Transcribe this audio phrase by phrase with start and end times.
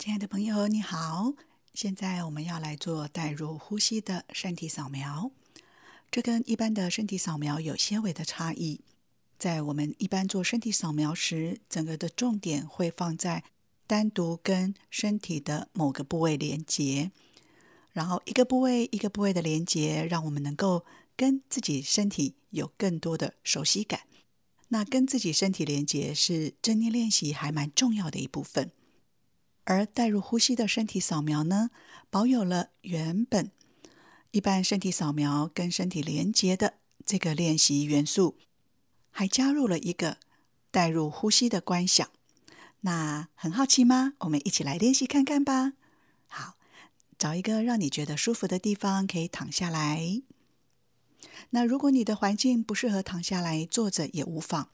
[0.00, 1.34] 亲爱的朋友，你好！
[1.74, 5.30] 现在我们要来做带入呼吸的身体扫描。
[6.10, 8.80] 这跟一般的身体扫描有些微的差异。
[9.38, 13.44] 在我们一般做身体扫描时，整个的重点会放在
[13.86, 17.10] 单独跟身体的某个部位连接，
[17.92, 24.00] 然后一个部位一个部位的连接，让我们能够跟自己身体有更多的熟悉感。
[24.68, 28.72] 那跟自己身体连接是正念练习还蛮重要的一部分。
[29.70, 31.70] 而带入呼吸的身体扫描呢，
[32.10, 33.52] 保有了原本
[34.32, 36.74] 一般身体扫描跟身体连接的
[37.06, 38.36] 这个练习元素，
[39.12, 40.16] 还加入了一个
[40.72, 42.10] 带入呼吸的观想。
[42.80, 44.14] 那很好奇吗？
[44.18, 45.74] 我们一起来练习看看吧。
[46.26, 46.56] 好，
[47.16, 50.20] 找一个让你觉得舒服的地方，可以躺下来。
[51.50, 54.70] 那如果你的环境不适合躺下来，坐着也无妨。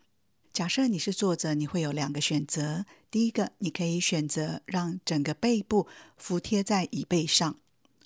[0.56, 2.86] 假设你是坐着，你会有两个选择。
[3.10, 7.58] 第一个，你可以选择让整个背部服贴在椅背上，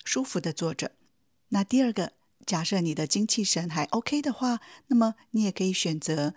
[0.03, 0.91] 舒服的坐着。
[1.47, 2.11] 那第二个，
[2.45, 6.33] 假设你的精气神还 OK 的话，那么你也可以选择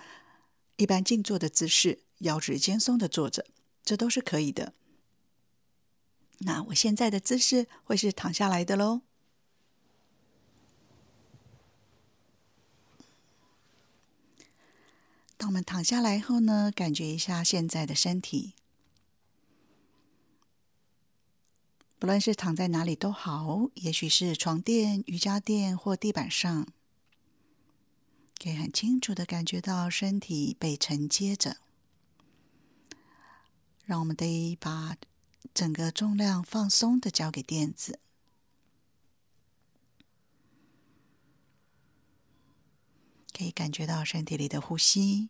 [0.76, 3.44] 一般静坐的姿势，腰直肩松的坐着，
[3.82, 4.72] 这都是可以的。
[6.38, 9.00] 那我现在的姿势会是躺下来的喽。
[15.44, 18.54] 当我们躺下来后呢，感觉一下现在的身体，
[21.98, 26.66] 不论是躺在哪里都好，也许是床垫、瑜伽垫或地板上，
[28.42, 31.58] 可以很清楚的感觉到身体被承接着。
[33.84, 34.96] 让我们得把
[35.52, 38.00] 整个重量放松的交给垫子，
[43.36, 45.28] 可以感觉到身体里的呼吸。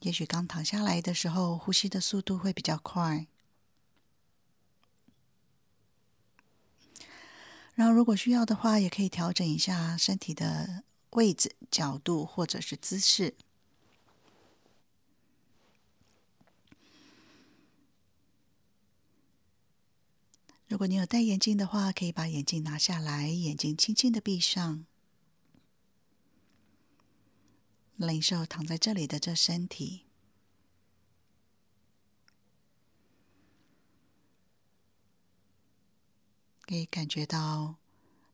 [0.00, 3.26] 也许刚躺下来的时候，呼吸的速度会比较快。
[7.74, 13.34] 然后，如果需要的话，也可以调整一下身体的位置、角度或者是姿势。
[20.68, 24.86] 如果你有戴眼镜的话，可以把眼镜拿下来，眼睛轻轻的闭上。
[27.96, 30.04] 领受躺在这里的这身体，
[36.60, 37.76] 可以感觉到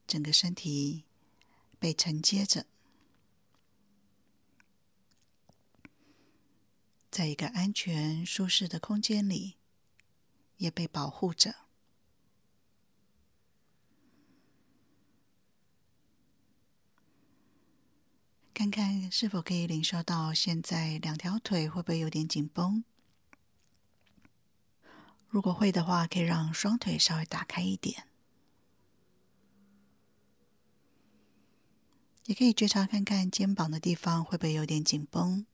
[0.06, 1.05] 整个身体
[1.78, 2.67] 被承接着，
[7.11, 9.56] 在一个安全舒适的空间里，
[10.56, 11.55] 也被保护着。
[18.55, 22.85] 看看是否可以领受到现在两条腿会不会有点紧绷？
[25.29, 28.07] 如果会的话，可以让双腿稍微打开一点，
[32.27, 35.47] 也可以觉察看看肩膀的地方会不会有点紧绷。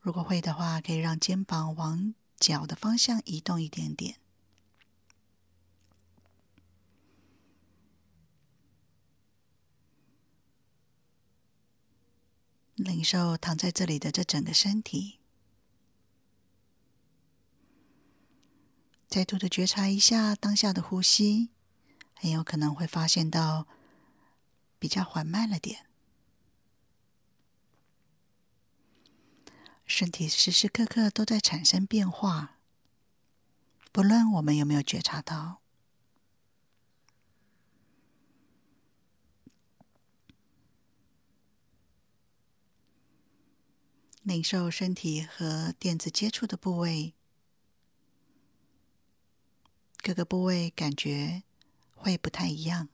[0.00, 4.16] 如果会的话，可以让肩膀往脚的方向移动一点点。
[12.78, 15.18] 领受躺在这里的这整个身体，
[19.08, 21.50] 再度的觉察一下当下的呼吸，
[22.14, 23.66] 很有可能会发现到
[24.78, 25.86] 比较缓慢了点。
[29.84, 32.58] 身体时时刻刻都在产生变化，
[33.90, 35.60] 不论我们有没有觉察到。
[44.28, 47.14] 领受身体和垫子接触的部位，
[50.02, 51.44] 各个部位感觉
[51.94, 52.90] 会不太一样。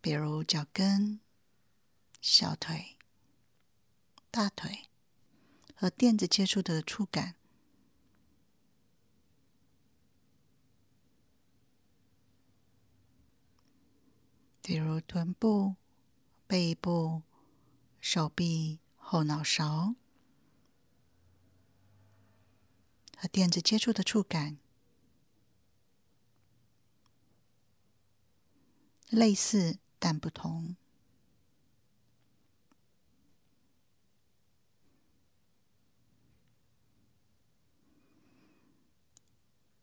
[0.00, 1.18] 比如脚跟、
[2.20, 2.96] 小腿、
[4.30, 4.88] 大腿
[5.74, 7.34] 和垫子接触的触感。
[14.64, 15.74] 比如臀部、
[16.46, 17.22] 背部、
[18.00, 19.96] 手臂、后脑勺
[23.16, 24.56] 和垫子接触的触感，
[29.10, 30.76] 类似但不同。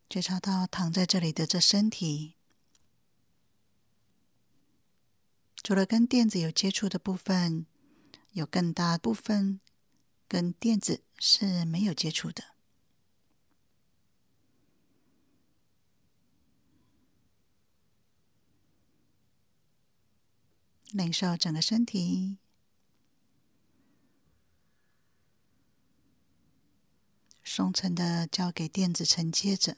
[0.10, 2.39] 觉察到躺在这里的这身体。
[5.70, 7.68] 除了跟垫子有接触的部分，
[8.32, 9.62] 有更大部分
[10.28, 12.44] 跟垫子是没有接触的。
[20.90, 22.40] 领受整个身体，
[27.44, 29.78] 松沉的交给垫子承接着。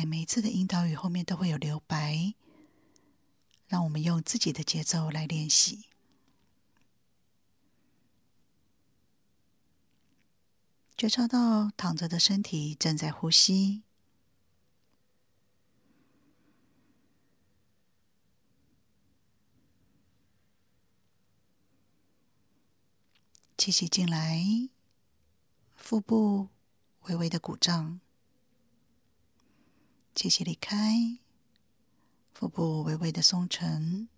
[0.00, 2.32] 在每一次的引导语后面都会有留白，
[3.68, 5.90] 让我们用自己的节奏来练习。
[10.96, 13.82] 觉察到躺着的身体正在呼吸，
[23.58, 24.42] 气息进来，
[25.76, 26.48] 腹部
[27.02, 28.00] 微微的鼓胀。
[30.14, 31.18] 气息离开，
[32.34, 34.08] 腹部微微的松沉，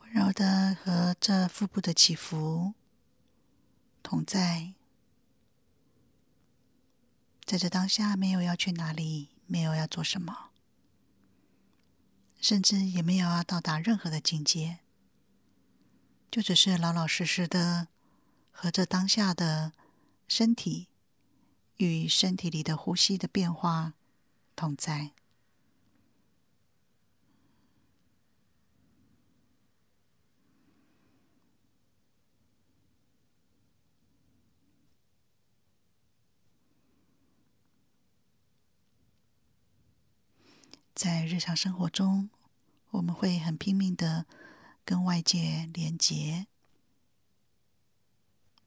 [0.00, 2.74] 温柔的和这腹部的起伏
[4.02, 4.74] 同在，
[7.44, 9.33] 在这当下，没有要去哪里。
[9.46, 10.50] 没有要做什么，
[12.40, 14.80] 甚至也没有要到达任何的境界，
[16.30, 17.88] 就只是老老实实的
[18.50, 19.72] 和这当下的
[20.26, 20.88] 身体
[21.76, 23.94] 与身体里的呼吸的变化
[24.54, 25.12] 同在。
[40.94, 42.30] 在日常生活中，
[42.90, 44.26] 我们会很拼命的
[44.84, 46.46] 跟外界连接，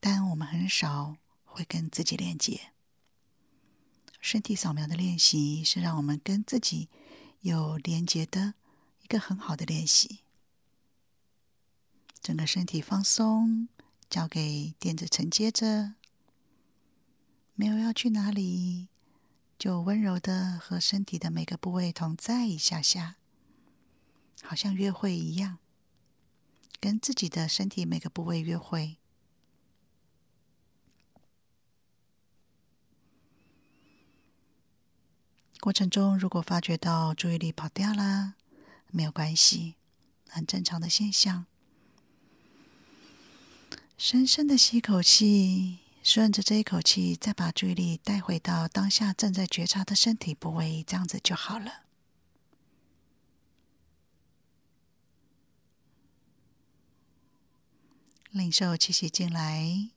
[0.01, 1.15] 但我们很少
[1.45, 2.74] 会跟自己连接。
[4.19, 6.89] 身体扫描的练习是让我们跟自己
[7.39, 8.56] 有连接的
[9.01, 10.19] 一个很好的练习。
[12.21, 13.69] 整个身体放松，
[14.09, 15.94] 交给垫子承接着，
[17.56, 18.89] 没有要去哪里。
[19.57, 23.15] 就温柔的和身体的每个部位同在一下下，
[24.44, 25.57] 好像约会一样，
[26.80, 28.98] 跟自己的身体每个部位约会。
[35.59, 38.36] 过程中如果发觉到注意力跑掉了，
[38.92, 39.74] 没有关系，
[40.30, 41.48] 很正常的现象。
[43.98, 45.87] 深深的吸口气。
[46.07, 51.83] 顺着这一口气，再把注意力带回到当下正在觉察的身体部位，这样子就好了。
[58.30, 59.89] 领受气息进来，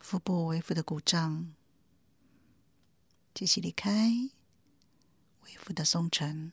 [0.00, 1.54] 腹部微幅的鼓胀，
[3.36, 4.10] 气息离开，
[5.44, 6.52] 微幅的松沉。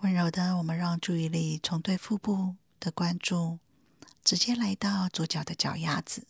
[0.00, 3.58] 温柔的，我们让注意力从对腹部的关注，
[4.24, 6.26] 直接来到左脚的脚丫子，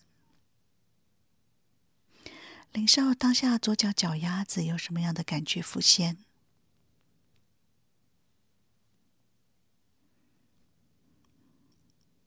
[2.73, 6.17] 领受当下左脚脚丫子有什么样的感觉浮现？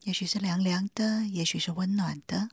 [0.03, 2.51] 也许是凉凉的，也许是温暖的，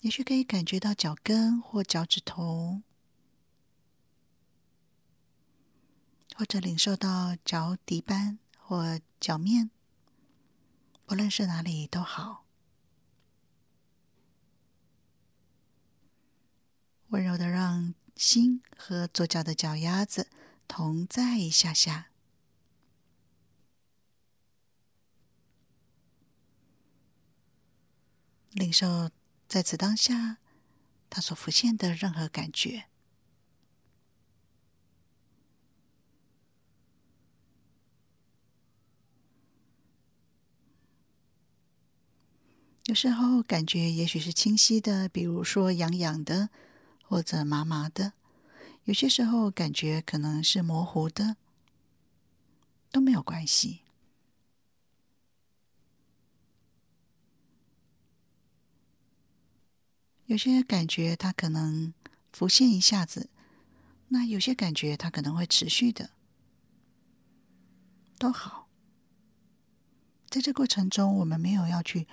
[0.00, 2.80] 也许可以感觉到脚跟或脚趾头。
[6.38, 9.72] 或者领受到脚底板或脚面，
[11.04, 12.44] 不论是哪里都好，
[17.08, 20.30] 温柔的让心和左脚的脚丫子
[20.68, 22.12] 同在一下下，
[28.52, 29.10] 领受
[29.48, 30.38] 在此当下
[31.10, 32.84] 它所浮现的任何感觉。
[42.88, 46.48] 有时候感觉也许是清晰的，比如说痒痒的，
[47.02, 48.12] 或者麻麻的；
[48.84, 51.36] 有些时候感觉可能是模糊的，
[52.90, 53.80] 都没有关系。
[60.24, 61.92] 有些感觉它可能
[62.32, 63.28] 浮现一下子，
[64.08, 66.08] 那有些感觉它可能会持续的，
[68.18, 68.66] 都好。
[70.30, 72.06] 在这过程中，我们没有要去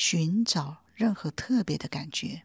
[0.00, 2.44] 寻找任何特别的感觉，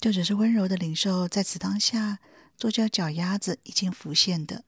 [0.00, 2.20] 就只是温柔的领受在此当下，
[2.56, 4.64] 左脚脚丫子已经浮现的。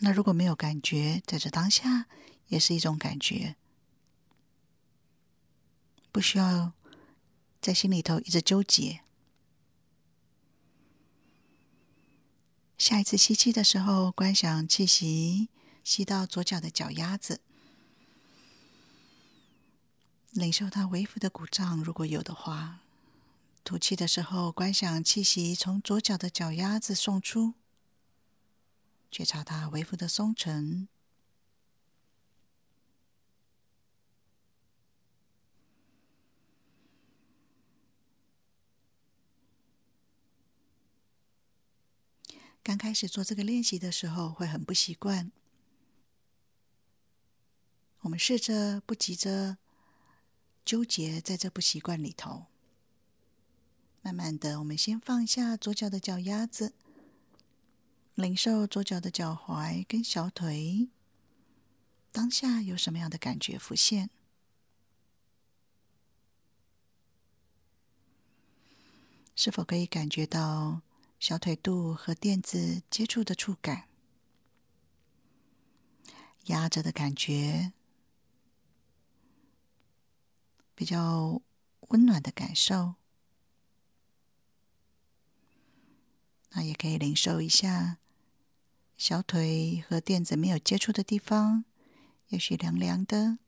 [0.00, 2.06] 那如果没有感觉，在这当下
[2.48, 3.56] 也是一种感觉，
[6.12, 6.74] 不需要
[7.62, 9.05] 在心里头一直纠结。
[12.78, 15.48] 下一次吸气的时候，观想气息
[15.82, 17.40] 吸到左脚的脚丫子，
[20.32, 22.80] 领受它微幅的鼓胀，如果有的话；
[23.64, 27.54] 吐气的时候，观想气息从左脚的脚丫子送出。
[29.10, 30.88] 觉察它微幅的松沉，
[42.66, 45.30] 刚开始做这个练习的时候会很不习惯。
[48.00, 49.58] 我们试着不急着
[50.64, 52.46] 纠结在这不习惯里头，
[54.02, 56.74] 慢慢的，我们先放下左脚的脚丫子。
[58.16, 60.88] 领受左脚的脚踝跟小腿，
[62.10, 64.10] 当下有什么样的感觉浮现？
[69.36, 70.80] 是否可以感觉到
[71.18, 73.88] 小腿肚和垫子接触的触感？
[76.44, 77.72] 压着的感觉，
[80.74, 81.42] 比较
[81.88, 82.94] 温暖的感受。
[86.50, 87.98] 那也可以领受一下。
[88.96, 91.64] 小腿和垫子没有接触的地方，
[92.28, 93.38] 也许凉凉的；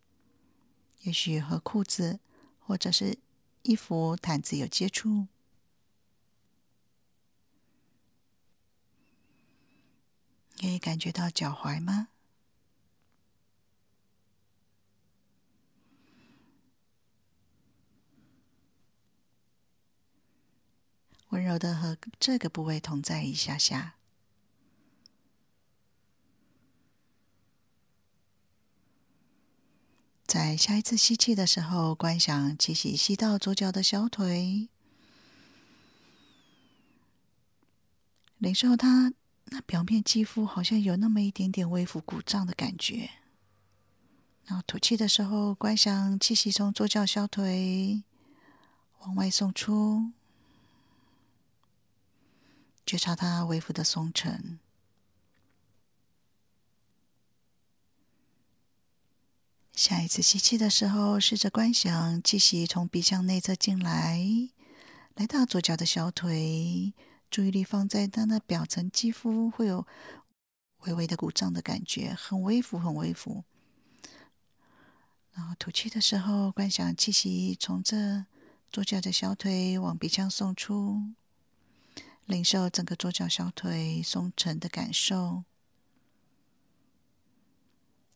[1.03, 2.21] 也许和裤子
[2.59, 3.19] 或者是
[3.63, 5.29] 衣服、毯子有接触。
[10.61, 12.09] 可以感觉到脚踝吗？
[21.29, 23.95] 温柔的和这个部位同在一下下。
[30.27, 34.69] 在下一次吸气的时候，观想气息吸到左脚的小腿，
[38.39, 39.13] 领受它
[39.51, 43.11] 那表面肌肤好像有那么一点点微浮鼓胀的感觉。
[44.45, 48.03] 然后吐气的时候，观想气息从左脚小腿
[49.01, 50.11] 往外送出，
[52.87, 54.59] 觉察它微浮的松沉。
[59.75, 64.21] 下一次吸气的时候，试着观想气息从鼻腔内侧进来，
[65.15, 66.93] 来到左脚的小腿，
[67.31, 69.87] 注意力放在它那表层肌肤会有
[70.81, 73.45] 微微的鼓胀的感觉，很微幅，很微幅。
[75.33, 78.25] 然后吐气的时候，观想气息从这
[78.71, 81.03] 左脚的小腿往鼻腔送出，
[82.27, 85.45] 领受整个左脚小腿松沉的感受。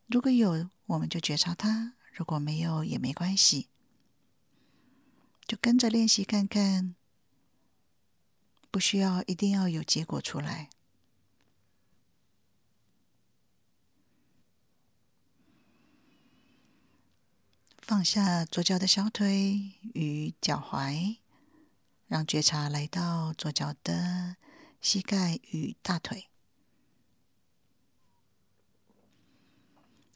[0.06, 3.68] 如果有，我们就觉察它；如果没有，也没关系，
[5.46, 6.94] 就跟着练习看看。
[8.72, 10.70] 不需要一定要有结果出来。
[17.76, 21.18] 放下左脚的小腿与脚踝，
[22.06, 24.36] 让觉察来到左脚的
[24.80, 26.28] 膝盖与大腿。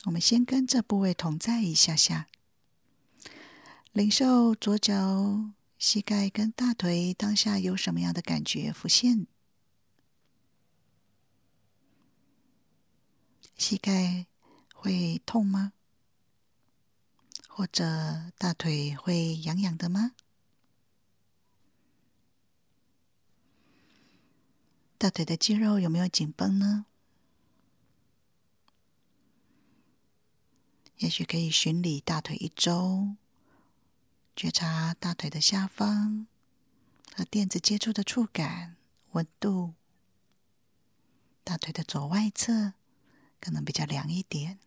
[0.05, 2.29] 我们先跟这部位同在一下下，
[3.93, 9.27] 领受左脚膝盖跟大腿当下有什么样的感觉浮现？
[13.57, 14.27] 膝盖
[14.75, 15.73] 会痛吗？
[17.49, 20.13] 或者大腿会痒痒的吗？
[24.99, 26.87] 大腿的肌肉有没有紧绷呢？
[30.99, 33.17] 也许可以巡礼大腿一周，
[34.37, 36.27] 觉察大腿的下方
[37.15, 38.77] 和垫子接触的触感、
[39.13, 39.73] 温度。
[41.43, 42.75] 大腿的左外侧
[43.41, 44.59] 可能比较凉一点，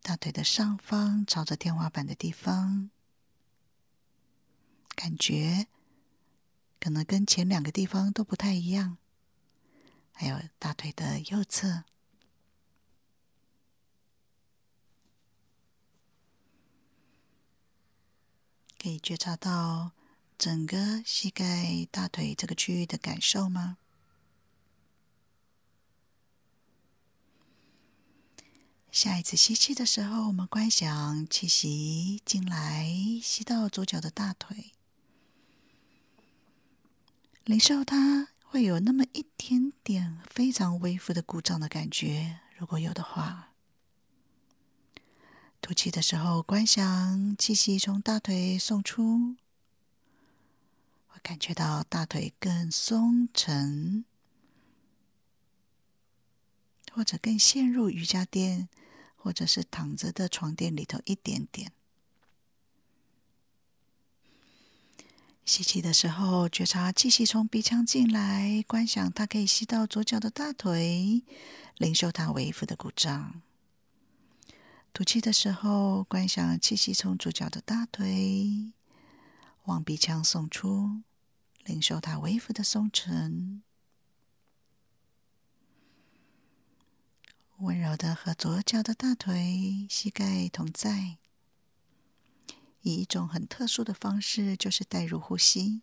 [0.00, 2.90] 大腿的上方朝着天花板的地方，
[4.94, 5.66] 感觉
[6.78, 8.96] 可能跟前两个地方都不太一样。
[10.12, 11.82] 还有大腿的右侧。
[18.80, 19.90] 可以觉察到
[20.38, 23.76] 整个膝盖、大腿这个区域的感受吗？
[28.90, 32.88] 下一次吸气的时候，我们观想气息进来，
[33.22, 34.72] 吸到左脚的大腿，
[37.44, 43.52] 领受它会有那么一点点非常微幅的故障的感觉，如果有的话。
[45.60, 49.36] 吐气的时候，观想气息从大腿送出，
[51.08, 54.04] 会感觉到大腿更松沉，
[56.90, 58.68] 或者更陷入瑜伽垫，
[59.16, 61.72] 或者是躺着的床垫里头一点点。
[65.44, 71.22] 吸气的时候，觉察气息从鼻腔进来，观想它可以吸到左脚的大腿，
[71.76, 73.42] 领受它微幅的鼓胀。
[74.98, 78.72] 吐气的时候，观想气息从左脚的大腿
[79.66, 81.02] 往鼻腔送出，
[81.64, 83.62] 领受它微幅的松沉，
[87.58, 91.18] 温柔的和左脚的大腿、膝盖同在，
[92.82, 95.82] 以一种很特殊的方式，就是带入呼吸。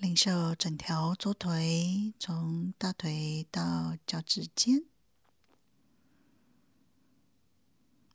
[0.00, 4.84] 领受整条左腿，从大腿到脚趾尖。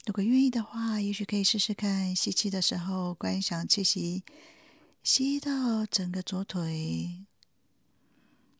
[0.08, 4.24] 如果愿意的话，也许可以试试看：吸气的时候，观想气息
[5.04, 7.24] 吸到整个左腿；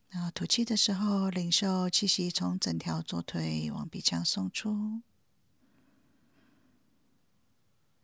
[0.10, 5.01] 然后吐气的时候，领受气息从整条左腿往鼻腔送出。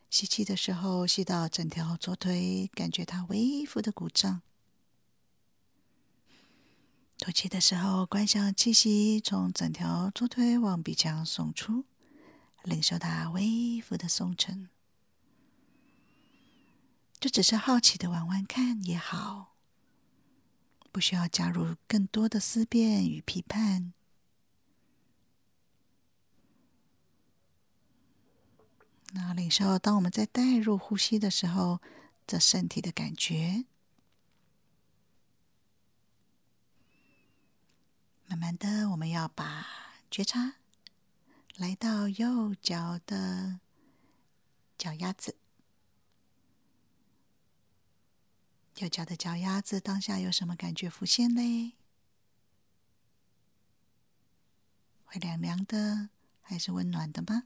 [0.10, 4.42] 吸气的时候，吸到整条左腿，感觉它微幅的鼓胀。
[7.21, 11.86] 吐气的时候，观想气息从整条左腿往鼻腔送出，
[12.63, 14.67] 领受它微幅的松沉。
[17.19, 19.53] 就只是好奇的玩玩看也好，
[20.91, 23.93] 不需要加入更多的思辨与批判。
[29.12, 31.79] 那领受，当我们在带入呼吸的时候，
[32.25, 33.65] 这身体的感觉。
[38.32, 39.67] 慢慢的，我们要把
[40.10, 40.54] 觉察
[41.58, 43.60] 来到右脚的
[44.78, 45.36] 脚丫子。
[48.78, 51.74] 右脚的脚丫子当下有什么感觉浮现嘞？
[55.04, 56.08] 会凉凉的，
[56.41, 57.44] 还是温暖的吗？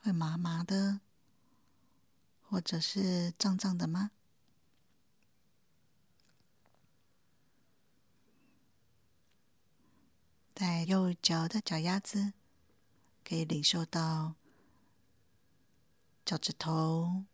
[0.00, 1.00] 会麻麻的，
[2.40, 4.12] 或者是胀胀的吗？
[10.60, 12.34] 在右脚的脚丫子，
[13.24, 14.34] 可以领受到
[16.22, 17.24] 脚趾头、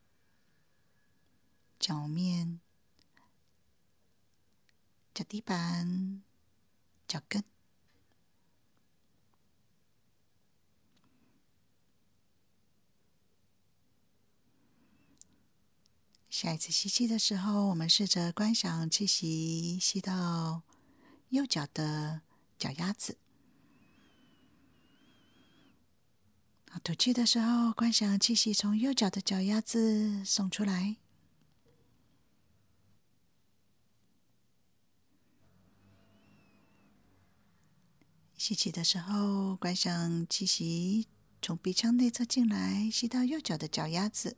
[1.76, 2.60] 脚面、
[5.12, 6.22] 脚底板、
[7.08, 7.42] 脚跟。
[16.30, 20.62] 下一次吸气的时候，我们试着观想气息吸到
[21.30, 22.22] 右脚的。
[22.58, 23.18] 脚丫子，
[26.82, 30.96] 吐气的时候，观想气息从右脚的脚丫子送出来。
[38.36, 41.08] 吸气的时候，观想气息
[41.42, 44.36] 从鼻腔内侧进来，吸到右脚的脚丫子，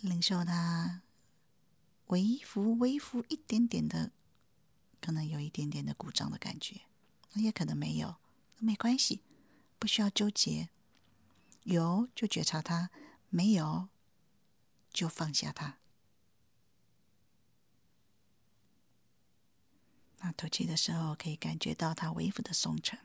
[0.00, 1.02] 领受它
[2.06, 4.12] 微幅、微幅一点点的。
[5.04, 6.80] 可能有一点点的鼓胀的感觉，
[7.34, 8.16] 也可能没有，
[8.58, 9.20] 没关系，
[9.78, 10.70] 不需要纠结。
[11.64, 12.88] 有就觉察它，
[13.28, 13.90] 没有
[14.90, 15.76] 就放下它。
[20.20, 22.98] 那吐气的时候，可以感觉到它微幅的松沉。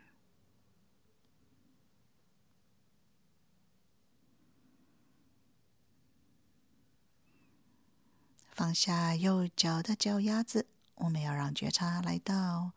[8.50, 10.68] 放下右脚的脚丫子。
[11.00, 12.74] 我们要让觉察来到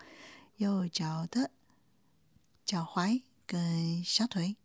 [0.56, 1.50] 右脚的
[2.64, 4.56] 脚踝跟小腿，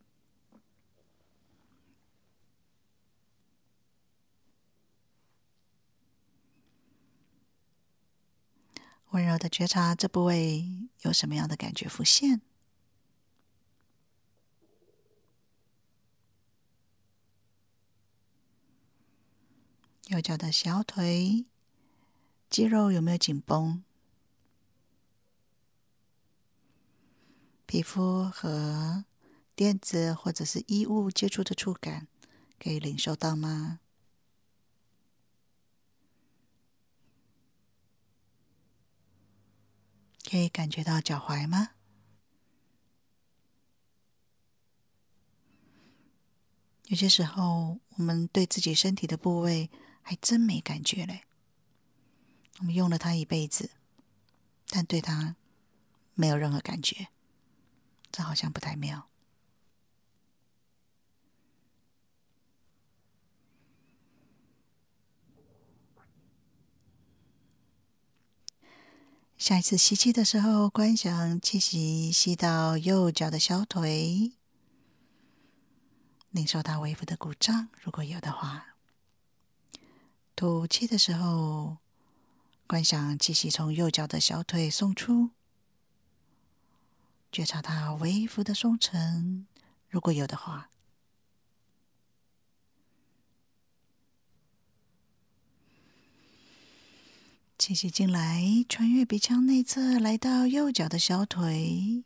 [9.09, 12.41] 温柔的觉察这部位有什么样的感觉浮现？
[20.09, 21.45] 右脚的小腿
[22.49, 23.83] 肌肉有没有紧绷？
[27.65, 29.03] 皮肤和
[29.53, 32.07] 垫子或者是衣物接触的触感，
[32.57, 33.81] 可以领受到吗？
[40.29, 41.71] 可以感觉到脚踝吗？
[46.85, 49.69] 有些时候，我们对自己身体的部位
[50.01, 51.26] 还真没感觉嘞。
[52.59, 53.71] 我们用了它一辈子，
[54.69, 55.35] 但对它
[56.15, 57.07] 没有任何感觉。
[58.11, 59.07] 这好像不太妙。
[69.37, 74.31] 下一次吸气的时候，观想气息吸到右脚的小腿，
[76.31, 78.75] 领受到微幅的鼓胀，如果有的话。
[80.35, 81.77] 吐气的时候，
[82.67, 85.31] 观想气息从右脚的小腿送出。
[87.31, 89.47] 觉察它微幅的松沉，
[89.89, 90.69] 如果有的话。
[97.57, 102.03] 气息进来，穿越鼻腔内侧，来到右脚的小腿，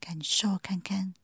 [0.00, 1.14] 感受看看。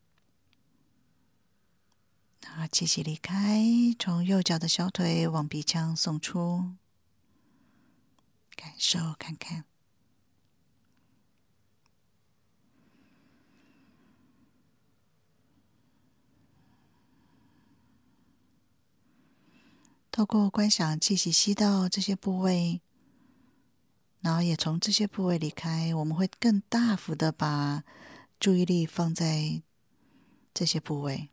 [2.43, 3.65] 然后气息离开，
[3.99, 6.77] 从右脚的小腿往鼻腔送出，
[8.57, 9.64] 感受看看。
[20.11, 22.81] 透过观想气息吸到这些部位，
[24.21, 27.85] 然后也从这些部位离开，我们会更大幅的把
[28.40, 29.61] 注意力放在
[30.55, 31.29] 这些部位，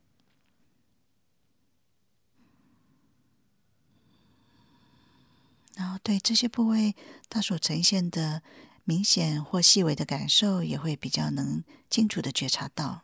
[5.75, 6.95] 然后对这些部位
[7.29, 8.41] 它所呈现的
[8.83, 13.01] 明显或细微的感受，也会比较能清楚的觉察到。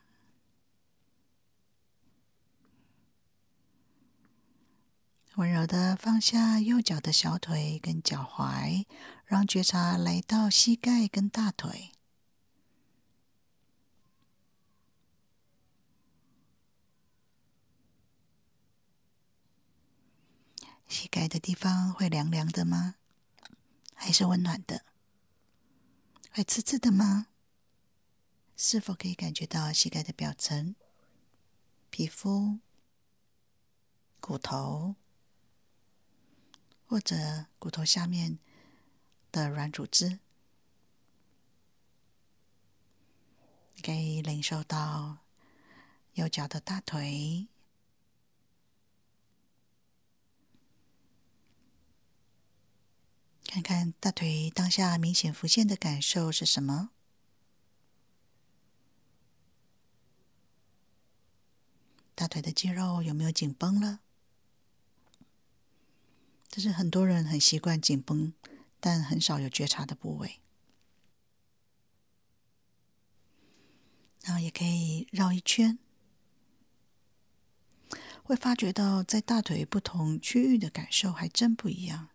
[5.35, 8.85] 温柔的放下右脚的小腿跟脚踝，
[9.25, 11.91] 让觉察来到膝盖跟大腿。
[20.89, 22.95] 膝盖的地方会凉凉的吗？
[23.93, 24.83] 还是温暖的？
[26.31, 27.27] 会刺刺的吗？
[28.57, 30.75] 是否可以感觉到膝盖的表层、
[31.91, 32.59] 皮肤、
[34.19, 34.95] 骨头？
[36.87, 38.39] 或者骨头下面
[39.31, 40.17] 的软组织，
[43.83, 45.19] 可以领受到
[46.13, 47.47] 右脚的大腿，
[53.49, 56.91] 看看大腿当下明显浮现的感受是什么？
[62.13, 64.01] 大腿的肌肉有没有紧绷了？
[66.47, 68.33] 这是很多人很习惯紧绷，
[68.79, 70.39] 但很少有觉察的部位。
[74.21, 75.79] 然后也可以绕一圈，
[78.21, 82.09] 会发觉到在大腿不同区域的感受还真不一样。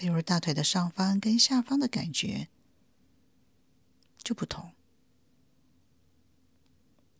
[0.00, 2.48] 比如大腿的上方跟下方的感觉
[4.16, 4.72] 就不同，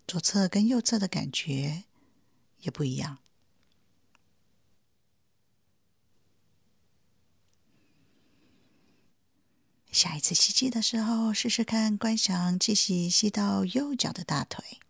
[0.06, 1.84] 左侧跟右侧的感觉
[2.60, 3.18] 也不一样。
[9.92, 14.80] 下一次吸气的时候，试试看观想气息吸到右脚的大腿，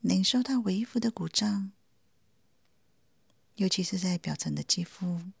[0.00, 1.72] 领受到微幅的鼓胀，
[3.56, 5.32] 尤其是在表层的肌肤。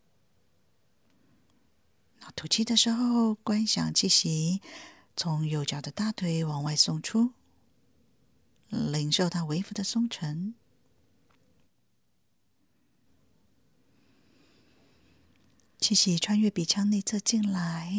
[2.30, 4.60] 吐气的时候，观想气息
[5.16, 7.32] 从右脚的大腿往外送出，
[8.68, 10.54] 领受它微幅的松沉。
[15.78, 17.92] 气息穿越鼻腔内侧进来，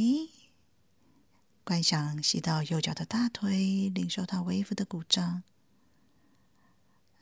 [1.65, 5.43] 观想吸到右脚的大腿，领受它微幅的鼓胀。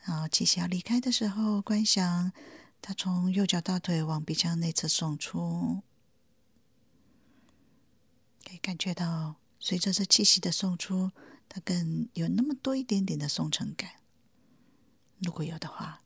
[0.04, 2.32] 然后气息要离开的时候，观想
[2.80, 5.82] 它从右脚大腿往鼻腔内侧送出，
[8.44, 11.12] 可以感觉到随着这气息的送出，
[11.48, 14.02] 它更有那么多一点点的松沉感，
[15.20, 16.04] 如果有的话。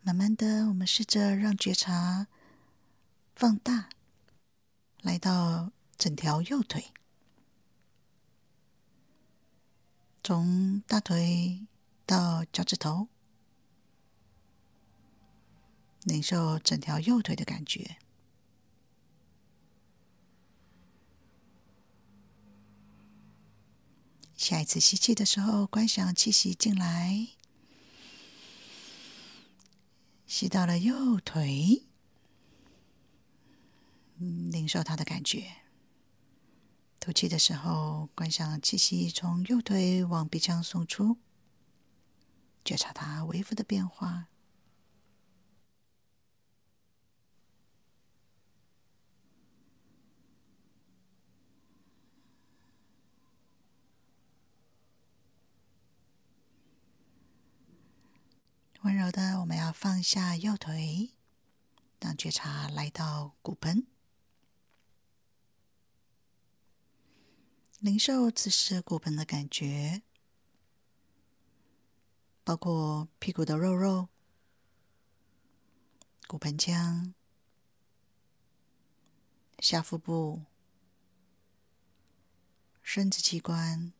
[0.00, 2.28] 慢慢的，我们试着让觉察
[3.36, 3.90] 放大，
[5.02, 6.92] 来到整条右腿，
[10.24, 11.66] 从大腿
[12.08, 13.08] 到脚趾头，
[16.04, 17.98] 领受整条右腿的感觉。
[24.34, 27.28] 下一次吸气的时候，观想气息进来，
[30.26, 31.82] 吸到了右腿，
[34.16, 35.56] 领受它的感觉。
[36.98, 41.18] 吐气的时候，观想气息从右腿往鼻腔送出，
[42.68, 44.26] 觉察它微幅的变化。
[58.82, 61.14] 温柔的，我们要放下右腿，
[61.98, 63.86] 让觉察来到骨盆，
[67.80, 70.02] 领受此时骨盆的感觉，
[72.48, 74.08] 包括屁股的肉肉、
[76.26, 77.12] 骨盆腔、
[79.58, 80.44] 下腹部、
[82.82, 83.92] 生殖器官，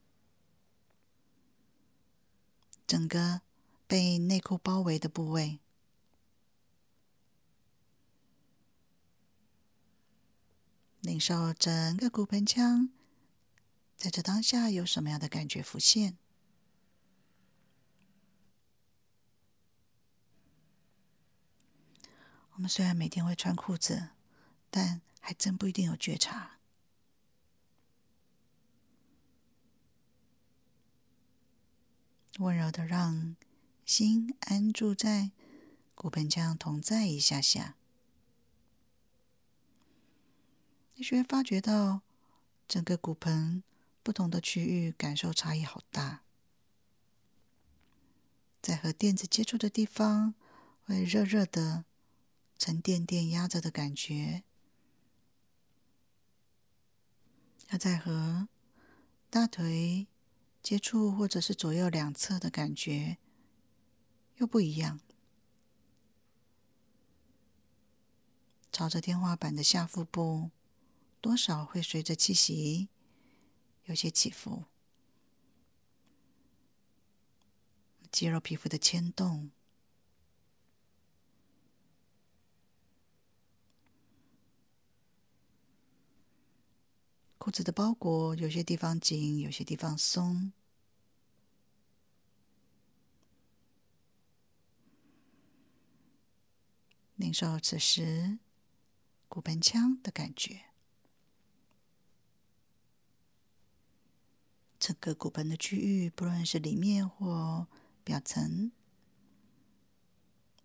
[2.86, 3.42] 整个。
[3.86, 5.60] 被内裤包围的部位，
[11.00, 12.90] 领受整个骨盆腔，
[13.96, 16.18] 在这当下有什么样的感觉浮现？
[22.58, 24.08] 我们虽然每天会穿裤子，
[24.68, 26.58] 但还真不一定有觉察。
[32.38, 33.36] 温柔的让。
[33.86, 35.30] 心安住在
[35.94, 37.74] 骨盆腔，同在一下下，
[40.96, 42.02] 你会发觉到
[42.68, 43.62] 整个骨盆
[44.02, 46.20] 不同的区域感受差异好大，
[48.60, 50.34] 在和垫子接触的地方
[50.84, 51.86] 会热热的、
[52.58, 54.42] 沉甸甸压着的感觉，
[57.70, 58.48] 要在和
[59.30, 60.08] 大腿
[60.62, 63.18] 接触或者是左右两侧的感觉。
[64.38, 65.00] 又不一样，
[68.70, 70.50] 朝着天花板的下腹部，
[71.20, 72.88] 多少会随着气息
[73.86, 74.66] 有些起伏，
[78.12, 79.50] 肌肉皮肤的牵动，
[87.48, 90.52] 裤子的包裹，有些地方紧，有些地方松。
[97.16, 98.38] 领受此时
[99.28, 100.66] 骨盆腔的感觉，
[104.78, 107.66] 整个骨盆的区域，不论是里面或
[108.04, 108.70] 表层，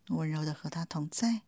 [0.09, 1.43] 温柔的和它同在。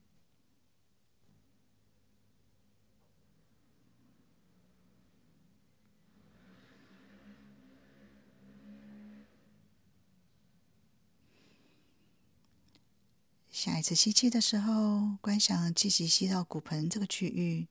[13.55, 17.69] 下一次吸气的时候，观想气息吸到骨盆这个区域，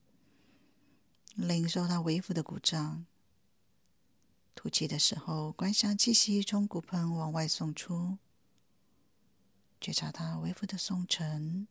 [1.35, 3.05] 领受到微幅的鼓胀。
[4.55, 8.17] 吐气的时候，观想气息从骨盆往外送出，
[9.79, 11.67] 觉察它微幅的松沉。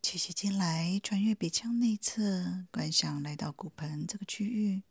[0.00, 4.84] 气息进来，穿越鼻腔内侧，观想来到骨盆这个区域。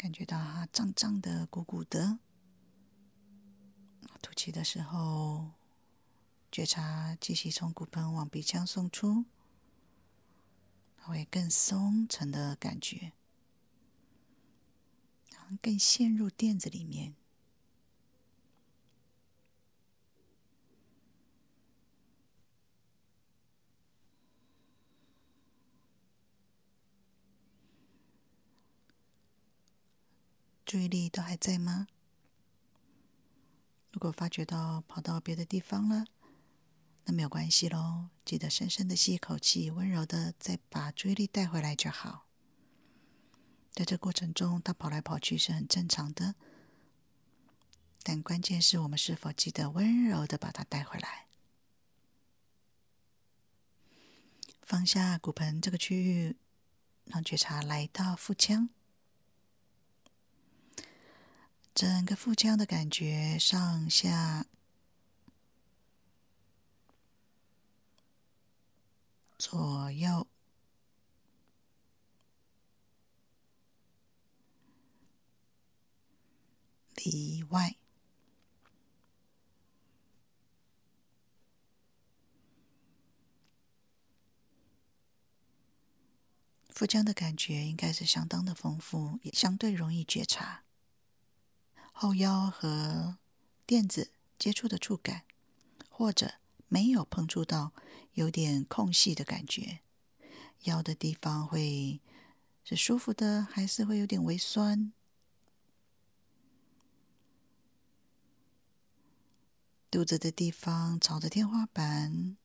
[0.00, 2.20] 感觉到它胀胀的、鼓鼓的。
[4.22, 5.50] 吐气的时候，
[6.50, 9.26] 觉察气息从骨盆往鼻腔送出，
[10.96, 13.12] 它会更松沉的感觉，
[15.60, 17.14] 更陷入垫子里面。
[30.70, 31.88] 注意力都还在吗？
[33.90, 36.04] 如果发觉到跑到别的地方了，
[37.06, 38.10] 那没有关系喽。
[38.24, 42.28] 记得深深的吸一口气，温柔的再把注意力带回来就好。
[43.72, 46.36] 在这过程中，它跑来跑去是很正常的，
[48.04, 51.26] 但关键是我们是否记得温柔的把它带回来。
[54.62, 56.36] 放下骨盆这个区域，
[57.06, 58.70] 让觉察来到腹腔。
[61.74, 64.44] 整个腹腔的感觉，上下
[69.38, 70.26] 左右、
[76.96, 77.76] 里外。
[86.68, 90.64] 腹腔的感觉应该是相当的丰富，也相对容易觉察。
[92.02, 93.18] 后腰和
[93.66, 95.24] 垫子接触的触感，
[95.90, 96.36] 或者
[96.66, 97.74] 没有碰触到，
[98.14, 99.80] 有点空隙的感觉。
[100.62, 102.00] 腰的地方会
[102.64, 104.94] 是舒服的，还是会有点微酸？
[109.90, 112.38] 肚子的地方朝着天花板。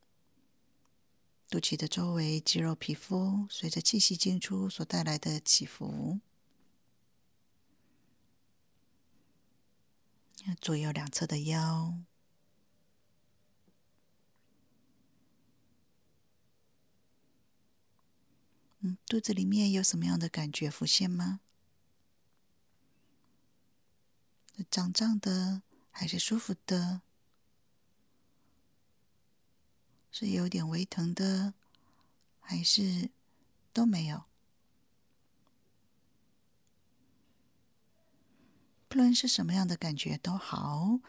[1.50, 6.20] 肚脐的周围肌肉、皮肤随着气息进出所带来的起伏，
[10.54, 11.96] 左右两侧的腰，
[18.80, 21.40] 嗯，肚子里面有什么样的感觉浮现吗？
[24.70, 27.02] 胀胀的，还是舒服的？
[30.12, 31.54] 是有点微疼的，
[32.40, 33.10] 还是
[33.74, 34.24] 都没有？
[38.96, 41.02] 不论是什么样的感觉都好，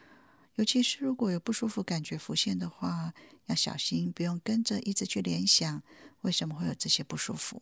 [0.55, 3.13] 尤其是如果有不舒服感觉浮现的话，
[3.45, 5.81] 要小心，不用跟着一直去联想
[6.19, 7.61] 为什么会有这些不舒服。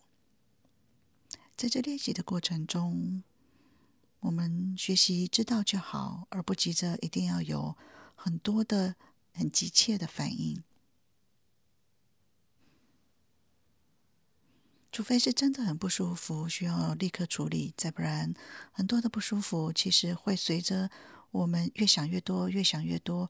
[1.55, 3.21] 在这练习的过程中，
[4.21, 7.77] 我们学习知道就好，而不急着一定要有
[8.15, 8.95] 很多的
[9.31, 10.63] 很急切的反应。
[14.95, 18.33] 除非是真的很不舒服，需要立刻处理，再不然，
[18.71, 20.89] 很多的不舒服其实会随着
[21.31, 23.29] 我们越想越多、越想越多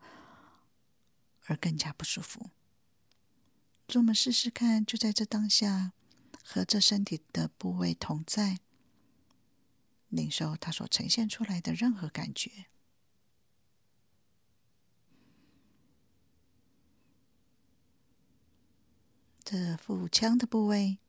[1.45, 2.51] 而更加不舒服。
[3.87, 5.93] 所以我们试试看，就在这当下，
[6.43, 8.59] 和这身体的部位同在，
[10.09, 12.67] 领受它所呈现出来的任何感觉。
[19.43, 20.99] 这腹腔的部位。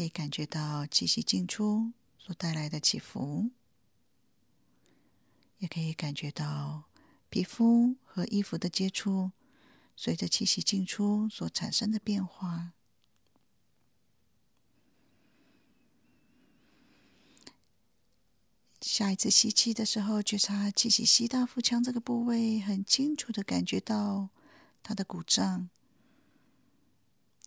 [0.00, 3.50] 可以感觉到气息进出所带来的起伏，
[5.58, 6.84] 也可以感觉到
[7.28, 9.32] 皮肤和衣服的接触，
[9.94, 12.72] 随着气息进出所产生的变化。
[18.80, 24.30] 下一次吸气的时候，觉察气息吸到腹腔这个部位，很清楚的感觉到
[24.82, 25.68] 它的鼓胀。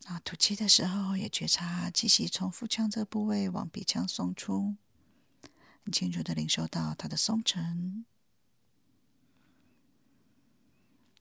[0.05, 4.75] 啊，吐气的时候也觉察气息从腹腔这个部位往鼻腔送出，
[5.83, 8.05] 很清楚的领受到它的松沉。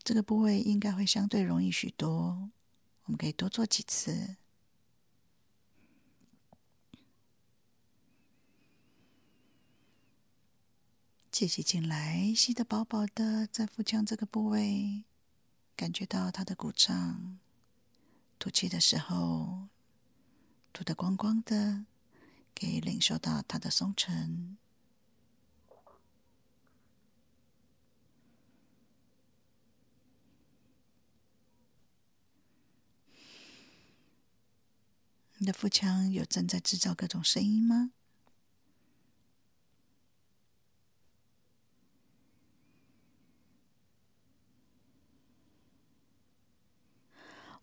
[0.02, 2.50] 这个部位应该会相对容易许多，
[3.04, 4.36] 我们可以多做几次。
[11.30, 15.04] 气息进来，吸得饱饱的，在腹腔这个部位，
[15.76, 17.38] 感觉到它的鼓胀。
[18.42, 19.68] 吐气的时候，
[20.72, 21.86] 吐得光光的，
[22.56, 24.58] 可以领受到它的松沉。
[35.36, 37.92] 你的腹腔有正在制造各种声音吗？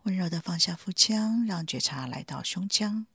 [0.09, 3.05] 温柔的放下腹腔，让觉察来到胸腔。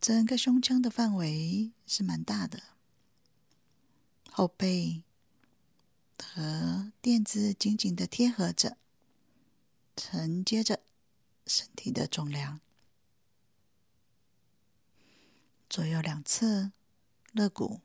[0.00, 2.60] 整个胸腔的范围是蛮大的，
[4.32, 5.04] 后背
[6.18, 8.76] 和垫子紧紧的贴合着，
[9.94, 10.80] 承接着
[11.46, 12.58] 身体的重量。
[15.70, 16.72] 左右两侧
[17.30, 17.80] 肋骨，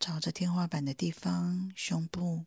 [0.00, 2.44] 朝着天花板的地方，胸部。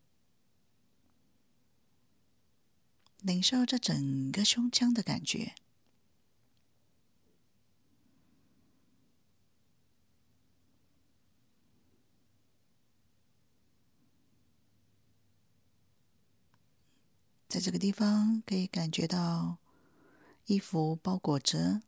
[3.22, 5.54] 领受这整个胸腔的感觉，
[17.46, 19.58] 在这个地方可以感觉到
[20.46, 21.82] 衣服包裹着，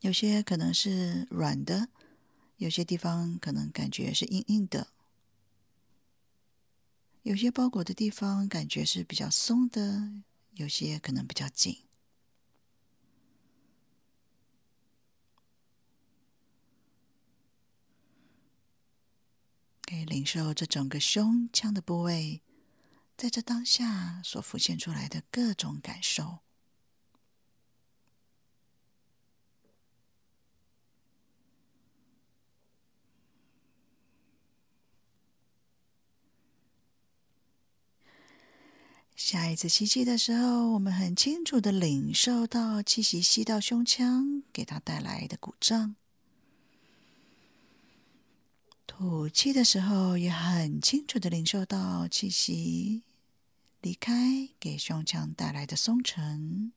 [0.00, 1.88] 有些可能是软的，
[2.58, 4.95] 有些地方可能感觉是硬硬的。
[7.26, 10.12] 有些包裹的地方感觉是比较松的，
[10.54, 11.76] 有些可能比较紧。
[19.82, 22.42] 可以领受这整个胸腔的部位，
[23.16, 26.45] 在这当下所浮现出来的各种感受。
[39.16, 45.94] 下一次吸气的时候，我们很清楚的领受到气息吸到胸腔，给它带来的鼓胀；
[48.86, 53.04] 吐气的时候，也很清楚的领受到气息
[53.80, 56.72] 离开，给胸腔带来的松沉。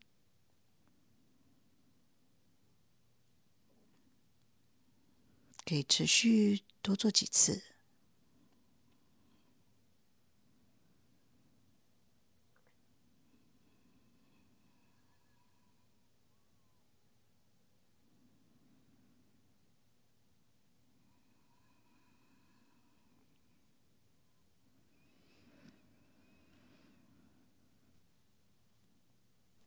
[5.65, 7.61] 可以持续多做几次。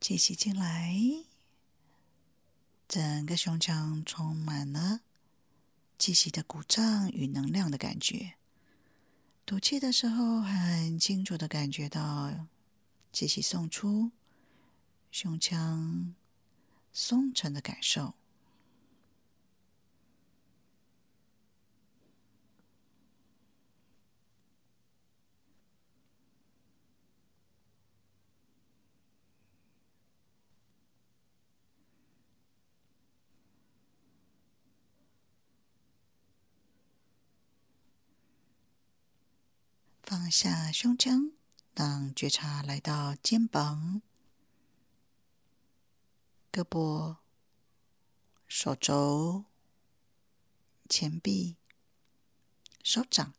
[0.03, 0.93] 气息进来，
[2.89, 5.03] 整个胸腔充满了
[5.97, 8.35] 气息的鼓胀与能量的感觉。
[9.47, 12.49] 吐气的时候，很清楚的感觉到
[13.13, 14.11] 气息送出，
[15.13, 16.17] 胸腔
[16.93, 18.15] 松沉的感受。
[40.13, 41.33] 放下胸腔，
[41.75, 44.03] 让觉察来到肩膀、
[46.53, 47.17] 胳膊、
[48.47, 49.47] 手肘、
[50.87, 51.57] 前臂、
[52.85, 53.33] 手掌，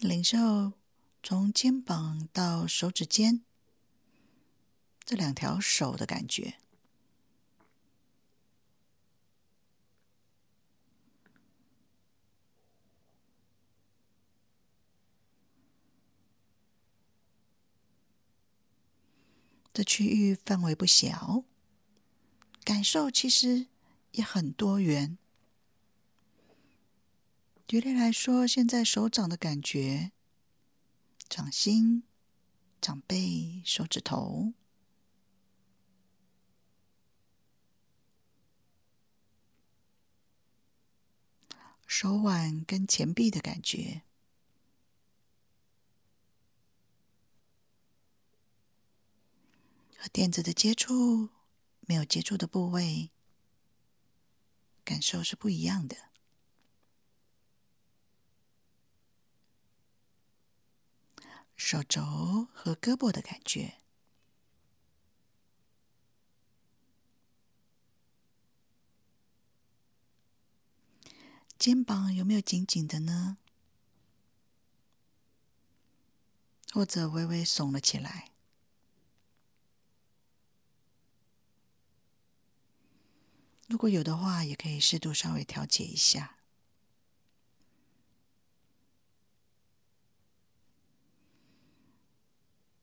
[0.00, 0.72] 领受
[1.22, 3.44] 从肩膀到手指尖
[5.04, 6.58] 这两条手的感觉。
[19.80, 21.42] 这区域范围不小，
[22.64, 23.68] 感受其实
[24.10, 25.16] 也很多元。
[27.66, 30.12] 举例来说，现在手掌的感觉，
[31.30, 32.02] 掌心、
[32.78, 34.52] 掌背、手指头、
[41.86, 44.02] 手腕跟前臂的感觉。
[50.00, 51.28] 和垫子的接触，
[51.80, 53.10] 没有接触的部位，
[54.82, 55.94] 感受是不一样的。
[61.54, 63.82] 手肘和胳膊的感觉，
[71.58, 73.36] 肩膀有没有紧紧的呢？
[76.72, 78.29] 或者微微耸了起来？
[83.70, 86.38] 如果有的话，也可以适度稍微调节一下。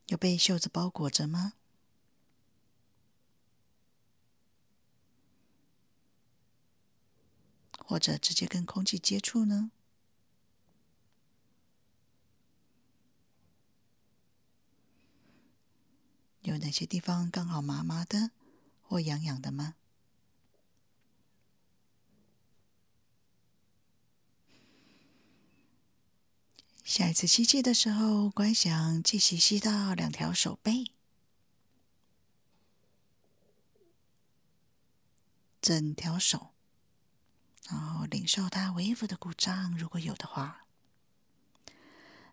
[0.05, 1.55] 有被袖子包裹着吗？
[7.77, 9.71] 或者直接跟空气接触呢？
[16.43, 18.31] 有哪些地方刚好麻麻的
[18.81, 19.75] 或痒痒的吗？
[26.87, 30.89] 下一次吸气的时候，观想气息吸到两条手背，
[35.61, 36.53] 整条手，
[37.69, 40.65] 然后领受它微幅的鼓胀，如果有的话。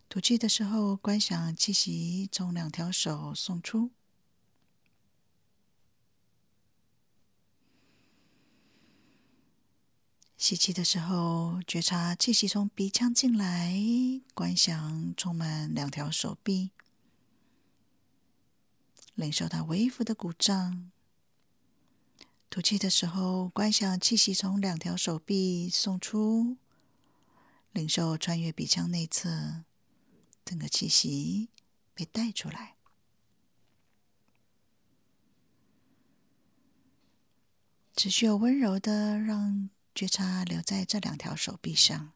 [0.09, 3.91] 吐气的时候，观想气息从两条手送出。
[10.37, 13.73] 吸气的时候，觉察气息从鼻腔进来，
[14.35, 16.71] 观想充满两条手臂，
[19.15, 20.91] 领受它微幅的鼓胀。
[22.51, 26.57] 吐气的时候，观想气息从两条手臂送出，
[27.73, 29.65] 领受穿越鼻腔内侧，
[30.45, 31.49] 整个气息
[31.95, 32.77] 被带出来。
[37.97, 39.71] 持续有温柔的让。
[39.95, 42.13] 觉察留在这两条手臂上。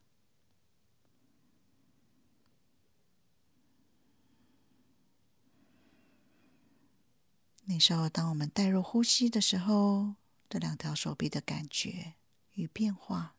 [7.64, 10.14] 领受，当我们带入呼吸的时候，
[10.48, 12.14] 这两条手臂的感觉
[12.54, 13.34] 与变化。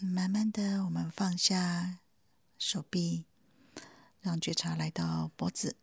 [0.00, 2.00] 慢慢的，我们放下
[2.58, 3.24] 手臂，
[4.28, 5.74] 让觉察来到脖子，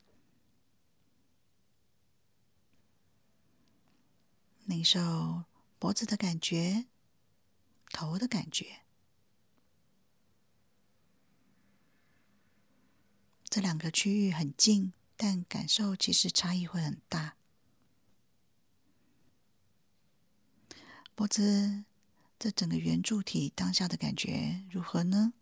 [4.65, 5.45] 领受
[5.79, 6.85] 脖子的感觉。
[7.91, 8.81] 头的感觉，
[13.45, 17.37] 这两个区域很近，但感受其实差异会很大。
[21.15, 21.85] 脖子
[22.37, 25.33] 这整个圆柱体当下的感觉如何呢？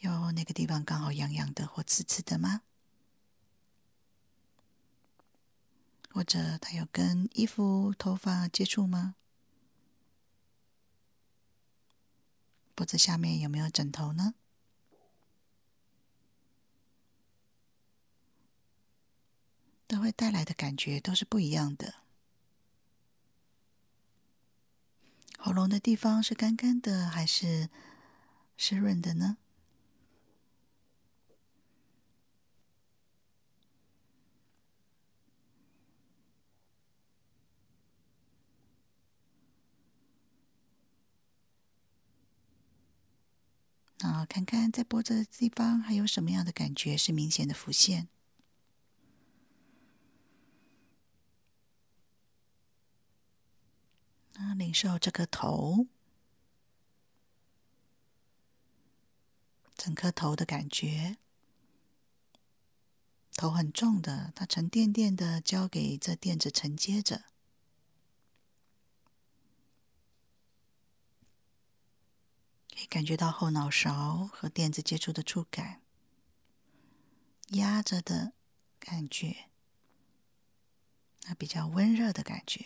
[0.00, 2.62] 有哪个地方刚好痒痒的或刺刺的吗？
[6.10, 9.14] 或者它有跟衣服、头发接触吗？
[12.74, 14.34] 脖子下面有没有枕头呢？
[19.86, 21.96] 都会带来的感觉都是不一样的。
[25.36, 27.68] 喉咙的地方是干干的还是
[28.56, 29.36] 湿润的呢？
[44.00, 48.08] 然后看看在脖子的地方还有什么样的感觉是明显的浮现。
[54.34, 55.86] 啊，领受这个头，
[59.76, 61.18] 整颗头的感觉，
[63.36, 67.24] 头很重的，它沉甸甸的，交给这垫子承接着。
[72.80, 75.82] 以感觉到后脑勺和垫子接触的触感，
[77.48, 78.32] 压着的
[78.78, 79.50] 感觉，
[81.24, 82.64] 那比较温热的感觉，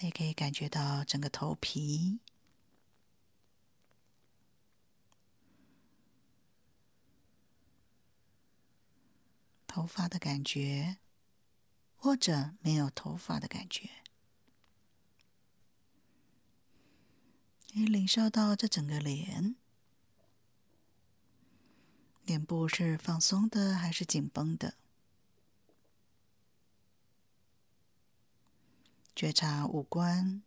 [0.00, 2.20] 也可以感觉到整个头皮、
[9.66, 10.98] 头发的感觉，
[11.96, 14.01] 或者没有头发的感觉。
[17.74, 19.56] 你领受到这整个脸，
[22.26, 24.74] 脸部是放松的还是紧绷的？
[29.16, 30.42] 觉察五官，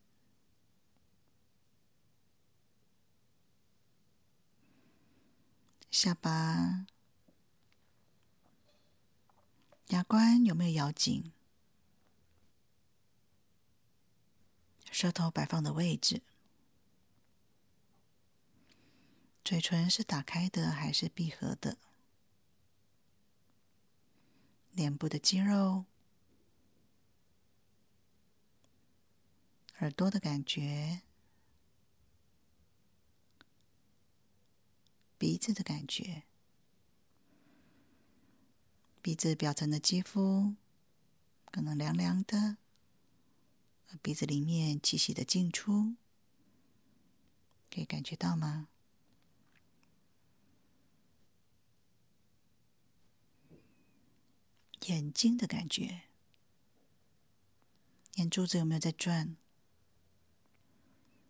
[5.90, 6.86] 下巴、
[9.88, 11.32] 牙关有没有咬紧？
[14.92, 16.22] 舌头摆放的位置。
[19.46, 21.78] 嘴唇是打开的还是闭合的？
[24.72, 25.86] 脸部的肌肉、
[29.78, 31.04] 耳朵的感觉、
[35.20, 36.24] 鼻子的感觉、
[39.04, 40.56] 鼻子表层的肌肤
[41.52, 42.58] 可能凉凉的，
[44.02, 45.94] 鼻子里面气息的进出，
[47.72, 48.70] 可以感觉到吗？
[54.88, 56.04] 眼睛的感觉，
[58.16, 59.36] 眼珠子有没有在转？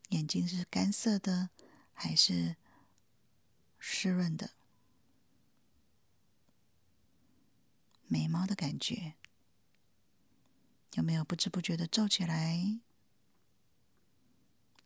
[0.09, 1.49] 眼睛是干涩的
[1.93, 2.57] 还是
[3.79, 4.51] 湿润的？
[8.07, 9.15] 眉毛的感觉
[10.93, 12.79] 有没有不知不觉的皱起来？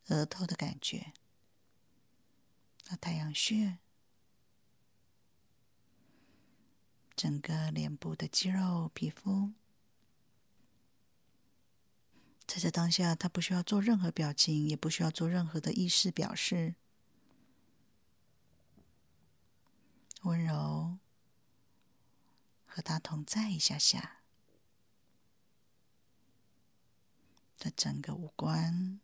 [0.07, 1.13] 额头的感觉，
[2.87, 3.79] 那太阳穴。
[7.19, 9.51] 整个脸部的肌肉、皮肤，
[12.47, 16.75] 在这当下，他不需要做任何表情，也不需要做任何的意识表示，
[20.21, 20.97] 温柔
[22.65, 24.21] 和他同在一下下。
[27.57, 29.01] 这整个五官，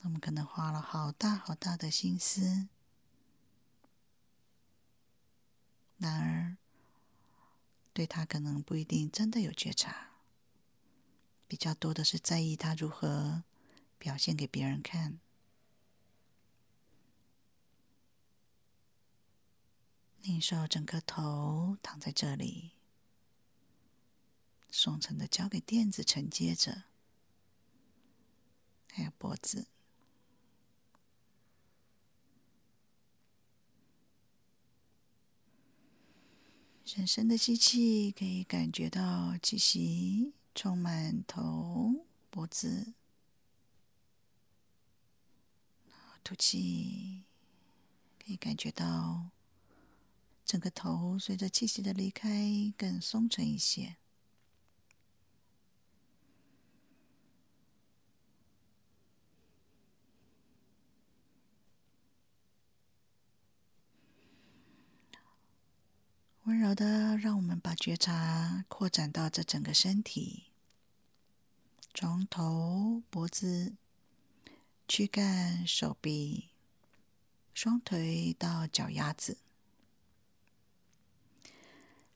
[0.00, 2.68] 我们可能花了好大好大的心思。
[6.00, 6.56] 然而，
[7.92, 10.12] 对他可能不一定真的有觉察，
[11.46, 13.44] 比较多的是在意他如何
[13.98, 15.18] 表现给别人看。
[20.22, 22.72] 领受整个头躺在这里，
[24.70, 26.84] 松沉的交给垫子承接着，
[28.90, 29.66] 还有脖子。
[36.92, 42.94] 深深的吸气，可以感觉到气息充满头、脖子。
[46.24, 47.22] 吐气，
[48.18, 49.30] 可以感觉到
[50.44, 53.96] 整个头随着气息的离开更松沉一些。
[66.50, 70.46] 温柔的，让我们把觉察扩展到这整个身体，
[71.94, 73.76] 从头、脖子、
[74.88, 76.48] 躯干、手臂、
[77.54, 79.38] 双腿到脚丫子，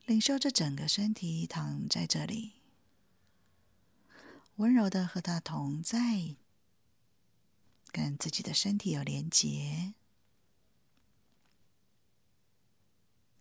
[0.04, 2.54] 领受这整个身体躺在这里，
[4.56, 6.34] 温柔的和它同在，
[7.92, 9.94] 跟自己的身体有连结。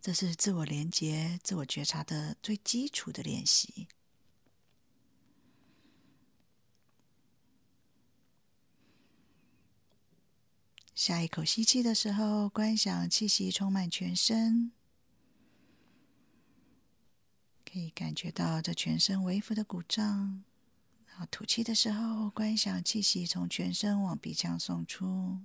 [0.04, 3.88] 这是自我连接、自我觉察的最基础的练习。
[10.94, 14.74] 下一口吸气的时候，观想气息充满全身，
[17.64, 20.44] 可以感觉到这全身微幅的鼓胀。
[21.08, 25.40] 然后吐气的时候，观想气息从全身往鼻腔送出，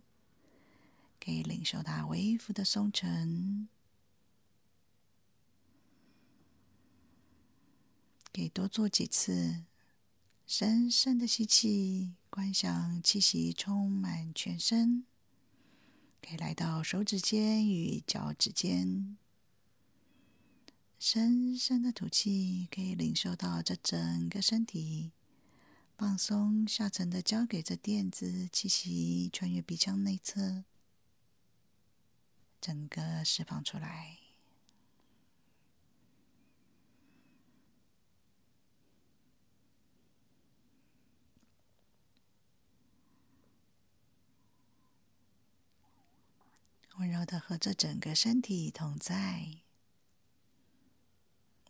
[1.24, 3.68] 可以领受它微幅的松沉。
[8.38, 9.64] 可以多做几次，
[10.46, 15.04] 深深的吸气，观想气息充满全身。
[16.22, 19.16] 可以来到手指尖与脚趾尖，
[21.00, 25.10] 深深的吐气，可以领受到这整个身体
[25.96, 30.62] 放松下沉的，交给这垫子，气息穿越鼻腔内侧，
[32.60, 34.27] 整个释放出来。
[46.98, 49.60] 温柔的和这整个身体同在，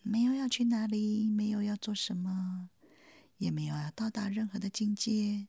[0.02, 2.70] 没有要去哪里，没有要做什么，
[3.36, 5.46] 也没有要到达任何的境界，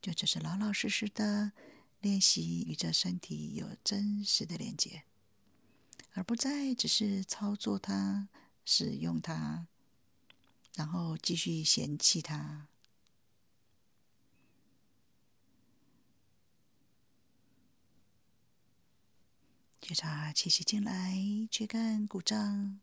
[0.00, 1.52] 就只是老老实实的
[2.00, 5.02] 练习与这身体有真实的连接，
[6.14, 8.28] 而不再只是操作它、
[8.64, 9.66] 使用它，
[10.74, 12.66] 然后继续嫌弃它。
[19.82, 21.12] 觉察气息进来，
[21.50, 22.78] 躯干鼓胀；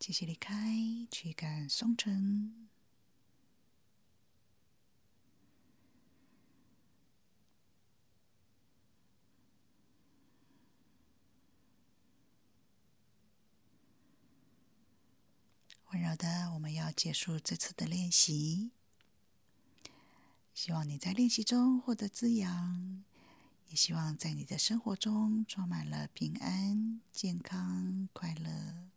[0.00, 0.52] 气息离开，
[1.12, 2.68] 躯干松沉。
[15.92, 18.72] 温柔的，我们要结束这次的练习。
[20.52, 23.04] 希望你在练习中获得滋养。
[23.72, 28.91] 也希望在你的生活中充满了平安、健康、快乐。